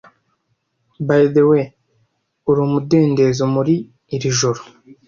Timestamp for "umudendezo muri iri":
2.67-4.29